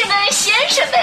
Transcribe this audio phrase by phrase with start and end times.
[0.00, 0.98] 士们、先生们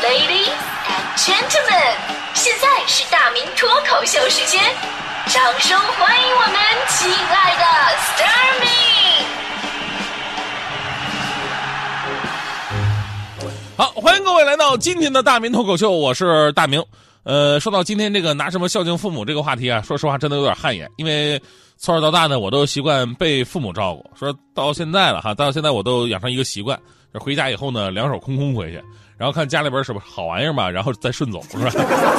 [0.00, 0.52] ，Ladies
[0.86, 1.96] and Gentlemen，
[2.34, 4.62] 现在是大明脱口秀时间，
[5.26, 6.54] 掌声欢迎我们
[6.86, 7.64] 亲爱的
[7.96, 8.66] s t a r m y
[13.76, 16.80] 好，欢迎各位来到今天的大明脱口秀，我是大明。
[17.28, 21.38] 呃，说到今天这个拿什么孝敬父母这个话题啊，说实话真的有点汗颜，因为
[21.76, 24.10] 从小到大呢，我都习惯被父母照顾。
[24.16, 26.80] 说到现在了哈，到现在我都养成一个习惯，
[27.12, 28.82] 就回家以后呢，两手空空回去，
[29.18, 31.70] 然后看家里边什么好玩意儿嘛，然后再顺走，是吧？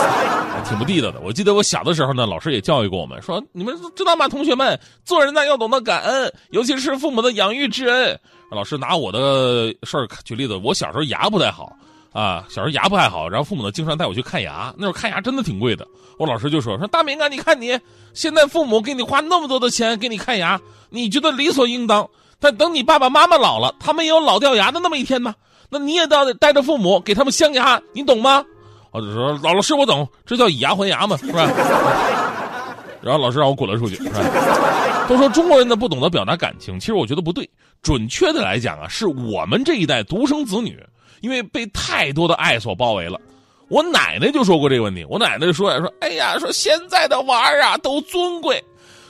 [0.70, 1.20] 挺不地道的。
[1.22, 8.16] 我记得我小的时候呢，老师也教育过我们，说你们知道吗，同学们，做人呢要懂得感恩，尤其是父母的养育之恩。
[8.52, 11.76] 老师拿我的事儿举例子，我小时候牙不太好。
[12.12, 14.74] 啊，小时候牙不太好，然后父母呢经常带我去看牙。
[14.78, 15.88] 那时候看牙真的挺贵的。
[16.18, 17.80] 我老师就说：“说大明啊，你看你
[18.14, 20.60] 现在父母给你花那么多的钱给你看牙，
[20.90, 22.08] 你觉得理所应当。
[22.40, 25.34] 但等你爸爸妈妈老了，他们也有老掉牙的那么一天呢。
[25.70, 28.44] 那你也得带着父母给他们镶牙，你懂吗？”
[28.92, 31.48] 我就说：“老师，我懂，这叫以牙还牙嘛，是吧？”
[33.02, 34.20] 然后老师让我滚了出去，是吧？
[35.08, 37.50] 都说中国人呢不懂得表达感情，其实我觉得不对。
[37.82, 40.78] 准确的来讲啊，是我们这一代独生子女。
[41.22, 43.20] 因为被太多的爱所包围了，
[43.68, 45.06] 我奶奶就说过这个问题。
[45.10, 48.64] 我奶奶就说呀：“说哎呀，说现在的娃儿啊都尊贵，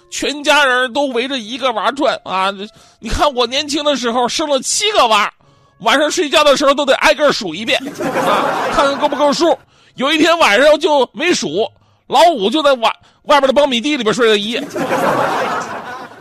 [0.10, 2.54] 全家人都围着一个娃转啊。
[3.00, 5.32] 你看我年轻的时候生了七个娃，
[5.80, 7.80] 晚上睡觉的时候都得挨个数一遍
[8.28, 9.58] 啊，看看够不够数。
[9.96, 11.68] 有一天晚上就没数，
[12.08, 12.92] 老五就在外
[13.24, 14.64] 外边的苞米地里边睡了一夜。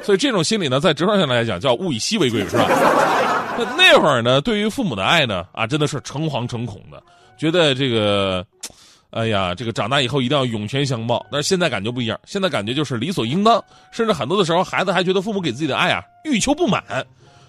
[0.09, 2.65] 所以这种心理呢，在直观上来讲叫物以稀为贵，是吧？”
[3.59, 7.03] 那那会儿呢，对于父母的爱呢，啊，真的是诚惶诚恐的，
[7.37, 8.43] 觉得这个，
[9.11, 11.27] 哎呀，这个长大以后一定要涌泉相报。
[11.31, 16.83] 但是现在感觉不一样，现在感觉就是理所应当，甚至很多的时候，孩子还觉得父母给自己的爱啊欲求不满。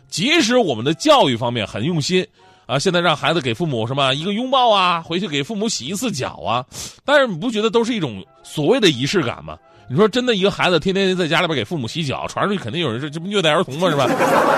[0.09, 2.27] 即使我们的教育方面很用心，
[2.65, 6.65] 啊，现在让孩子给父母什么一个拥抱啊，回去给父母洗一次脚啊，
[7.05, 9.57] 但是你不觉得都是一种所谓的仪式感吗？
[9.89, 13.89] 你说真的，一个孩子天天在家里边给父母洗脚，传出去肯定有人说这不虐待儿童吗？
[13.89, 14.05] 是吧？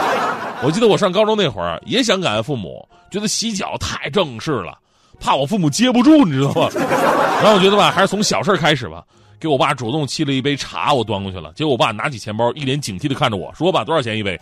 [0.64, 4.78] 我记得我上高中那会儿也想感恩父母，觉得洗脚太正式了，
[5.20, 6.70] 怕我父母接不住，你知道吗？
[7.42, 9.04] 然后我觉得吧，还是从小事开始吧。
[9.40, 11.52] 给我爸主动沏了一杯茶，我端过去了。
[11.56, 14.40] 结果我爸拿起钱包，一脸警惕的看着我说：“吧，多少钱一杯？”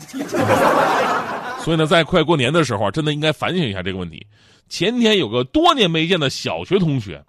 [1.63, 4.25] 所以呢，在快过年的时候，真的应该反省一下这个问题。
[4.67, 7.23] 前天有个多年没见的小学同学，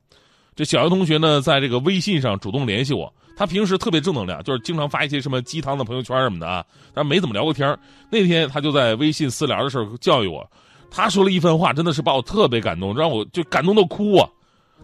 [0.61, 3.11] 这小学同学呢，在这个微信上主动联系我。
[3.35, 6.63] 他平时特别正能量，就是经常发一些什么鸡汤的朋友圈什么的啊，
[6.93, 7.79] 但没怎么聊过天
[8.11, 10.47] 那天他就在微信私聊的时候教育我，
[10.91, 14.29] 他说了一番话，真的是把我特别感动，让我就感动到哭啊。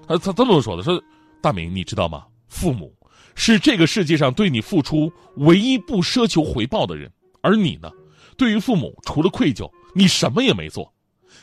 [0.09, 0.99] 他他这么说的，说
[1.43, 2.25] 大明你知道吗？
[2.49, 2.91] 父母
[3.35, 7.13] 是这个世界上对你付出唯一不奢求回报的人，
[7.43, 7.91] 而你呢，
[8.39, 10.91] 对于父母除了愧疚，你什么也没做。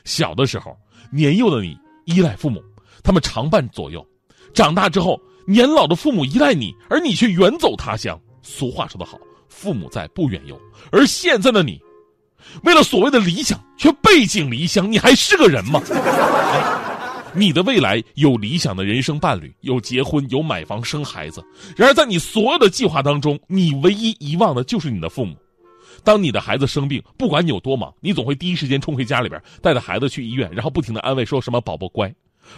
[0.06, 0.76] 小的时候，
[1.12, 2.60] 年幼的你依赖父母，
[3.04, 4.04] 他们常伴左右，
[4.54, 5.20] 长大之后。
[5.46, 8.18] 年老的父母依赖你，而你却远走他乡。
[8.42, 9.20] 俗话说得好，
[9.50, 10.58] 父母在，不远游。
[10.90, 11.78] 而现在的你，
[12.64, 15.82] 为了所谓的理想，却背井离乡，你还是个人吗？
[17.34, 21.44] 你的未来有理想的人生伴侣，有结婚，有买房生孩子。
[21.76, 25.36] 然而，在你所有的计划当中，你唯一遗忘的就是你的父母。
[26.06, 32.10] 当你的孩子生病，不管你有多忙，你总会第一时间冲回家里边，带着孩子去医院，然后不停的安慰，说什么“宝宝乖”。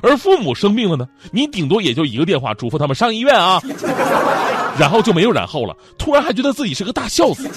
[0.02, 3.62] 而父母生病了呢，你顶多也就一个电话嘱咐他们上医院啊，
[4.78, 5.76] 然后就没有然后了。
[5.98, 7.50] 突然还觉得自己是个大孝子。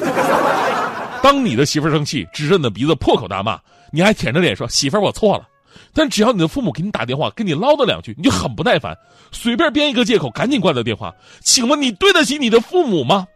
[1.22, 3.58] 当你的媳妇生气，指着你的鼻子破口大骂，
[3.92, 5.48] 你还舔着脸说媳妇我错了。
[5.92, 8.96] 但只要你的父母给你打电话，跟你唠叨两句，你就很不耐烦，
[9.32, 11.12] 随便编一个借口，赶紧挂掉电话。
[11.40, 13.26] 请问你对得起你的父母吗？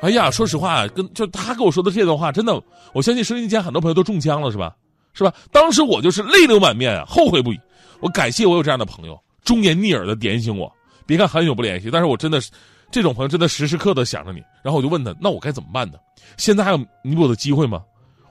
[0.00, 2.60] 哎呀，说实话，跟就他跟我说的这段话，真的，
[2.92, 4.74] 我相信收音机前很多朋友都中枪了，是吧？
[5.12, 5.32] 是吧？
[5.50, 7.60] 当时我就是泪流满面啊，后悔不已。
[8.02, 10.70] 我感谢我有这样的朋友，忠言逆耳的点醒我。
[11.06, 12.50] 别看很久不联系，但是我真的是，
[12.90, 14.42] 这种朋友真的时时刻刻想着你。
[14.62, 15.98] 然后我就问他，那我该怎么办呢？
[16.36, 17.80] 现在还有弥补的机会吗？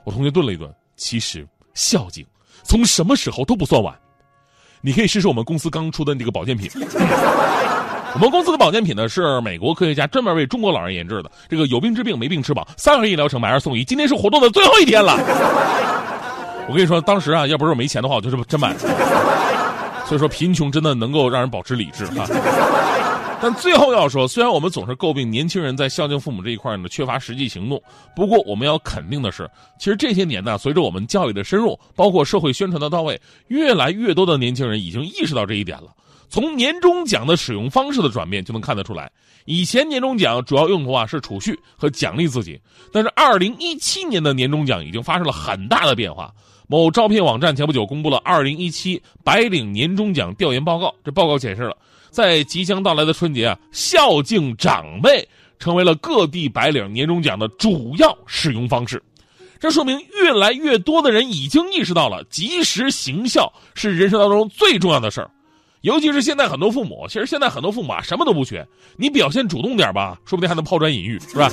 [0.04, 2.26] 我同学顿了一顿，其实孝敬
[2.62, 3.94] 从什么时候都不算晚。
[4.82, 6.70] 你可以试试我们公司刚出的这个保健品。
[8.14, 11.30] 我们公司的保健品呢，是美国科学家专门为中国老人研制的。
[11.48, 13.82] 这个有病治病，没病吃饱，三合一疗程，买二送一。
[13.84, 15.16] 今天是活动的最后一天了。
[16.68, 19.61] 我跟你说，当时啊，要不是我没钱的话，我就是真买了。
[20.12, 22.26] 所以说，贫穷真的能够让人保持理智哈。
[23.40, 27.82] 但最后要说，虽然我们总是诟病年轻人在孝敬父母这一块呢缺乏实际行动，
[28.14, 33.18] 不过我们要肯定的是，其实这些年呢，随着我们教育的深入，包括社会宣传的到位，
[33.48, 35.86] 越来越多的年轻人已经意识到这一点了。
[36.28, 39.10] 从年终奖的使用方式的转变就能看得出来，
[39.46, 42.60] 以前年终奖主要用途啊是储蓄和奖励自己，
[42.92, 46.30] 但是二零一七年的年终奖已经发生了很大的变化。
[46.66, 50.94] 某招聘网站前不久公布了二零一七白领年终奖调研报告。
[51.04, 51.76] 这报告显示了，
[52.10, 55.26] 在即将到来的春节啊，孝敬长辈
[55.58, 59.02] 成为了各地白领年终奖的主要使用方式。
[59.60, 65.30] 这说明越来越多的人已经意识到了及时行孝是人生当中最重要的事儿。
[65.82, 68.64] 尤其是现在很多父母，其实现在很多父母啊，什么都不缺，
[68.96, 71.48] 你表现主动点吧，说不定还能抛砖引玉，是吧？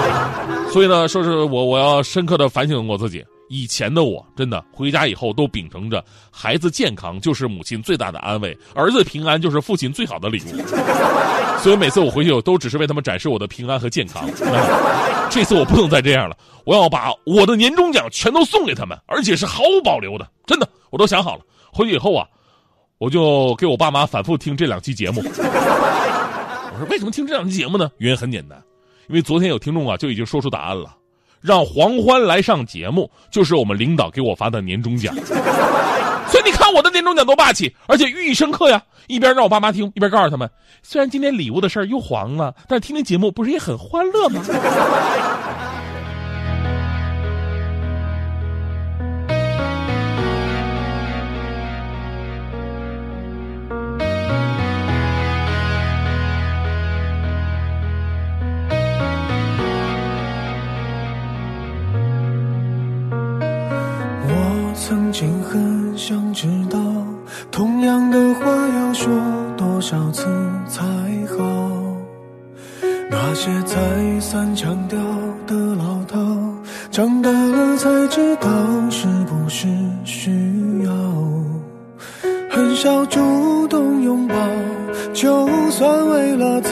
[0.72, 10.62] 所以呢，说是我我要深刻的反省我自己，以前的我真的回家以后都秉承着孩子健康就是母亲最大的安慰，儿子平安就是父亲最好的礼物。
[11.60, 14.28] 所以每次我回去，我都只是为他们展示我的平安和健康。
[15.30, 21.42] 这次我不能再这样了，我要把我的年终奖全都送给他们，而且是毫无保留的，真的，我都想好了，
[21.72, 22.26] 回去以后啊。
[22.98, 25.22] 我就给我爸妈反复听这两期节目。
[25.30, 27.88] 我说为什么听这两期节目呢？
[27.98, 28.60] 原因很简单，
[29.08, 30.96] 因为昨天有听众啊就已经说出答案了，
[31.40, 35.14] 让黄欢来上节目就是我们领导给我发的年终奖。
[36.28, 38.82] 所以你看我的年终奖多霸气，而且寓意深刻呀！
[39.06, 40.50] 一边让我爸妈听，一边告诉他们，
[40.82, 44.42] 虽然今天礼物的事儿又黄了，但是听听节目不是也很欢乐吗？
[64.88, 66.78] 曾经很想知道，
[67.50, 69.12] 同样的话要说
[69.54, 70.24] 多少次
[70.66, 70.82] 才
[71.26, 71.44] 好？
[73.10, 73.76] 那些再
[74.18, 74.98] 三强调
[75.46, 76.18] 的老套，
[76.90, 78.48] 长大了才知道
[78.88, 79.68] 是不是
[80.04, 80.30] 需
[80.82, 80.90] 要。
[82.50, 84.34] 很少主动拥抱，
[85.12, 86.70] 就算为了自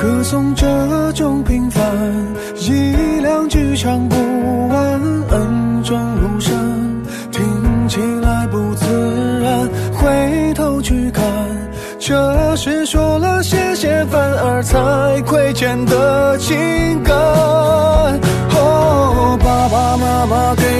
[0.00, 1.84] 歌颂这种平凡，
[2.56, 4.16] 一两句唱不
[4.68, 4.98] 完，
[5.28, 6.56] 恩重如山，
[7.30, 8.86] 听起来不自
[9.42, 9.68] 然。
[9.92, 11.22] 回头去看，
[11.98, 16.56] 这是说了谢谢，反而才亏欠的情
[17.02, 17.14] 感。
[18.56, 20.79] 哦，爸爸妈妈给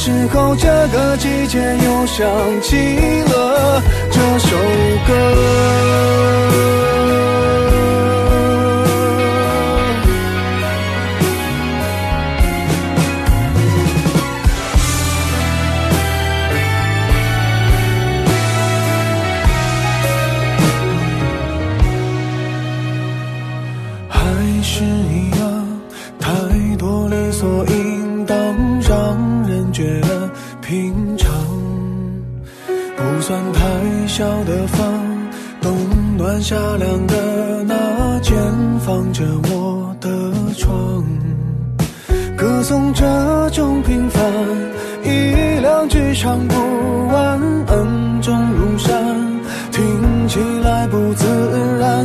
[0.00, 2.24] 时候，这个季节又想
[2.62, 2.76] 起
[3.24, 4.56] 了这首
[5.08, 5.12] 歌。
[32.98, 34.92] 不算太小的房，
[35.62, 35.72] 冬
[36.16, 38.36] 暖夏凉的那间，
[38.80, 40.08] 放着我的
[40.56, 41.04] 床。
[42.36, 43.04] 歌颂这
[43.50, 44.20] 种平凡，
[45.04, 49.16] 一两句唱不完，恩重如山，
[49.70, 51.24] 听起来不自
[51.78, 52.04] 然。